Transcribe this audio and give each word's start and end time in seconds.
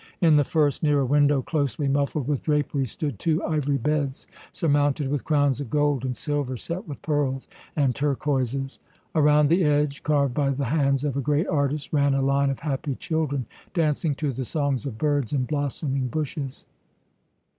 In 0.19 0.35
the 0.35 0.43
first, 0.43 0.81
near 0.81 0.99
a 1.01 1.05
window 1.05 1.43
closely 1.43 1.87
muffled 1.87 2.27
with 2.27 2.41
draperies, 2.41 2.89
stood 2.93 3.19
two 3.19 3.43
ivory 3.43 3.77
beds, 3.77 4.25
surmounted 4.51 5.09
with 5.11 5.23
crowns 5.23 5.61
of 5.61 5.69
gold 5.69 6.03
and 6.03 6.17
silver 6.17 6.57
set 6.57 6.87
with 6.87 6.99
pearls 7.03 7.47
and 7.75 7.93
turquoises. 7.93 8.79
Around 9.13 9.49
the 9.49 9.63
edge, 9.63 10.01
carved 10.01 10.33
by 10.33 10.49
the 10.49 10.65
hands 10.65 11.03
of 11.03 11.17
a 11.17 11.21
great 11.21 11.47
artist, 11.47 11.93
ran 11.93 12.15
a 12.15 12.21
line 12.23 12.49
of 12.49 12.61
happy 12.61 12.95
children 12.95 13.45
dancing 13.75 14.15
to 14.15 14.33
the 14.33 14.43
songs 14.43 14.87
of 14.87 14.97
birds 14.97 15.33
in 15.33 15.45
blossoming 15.45 16.07
bushes. 16.07 16.65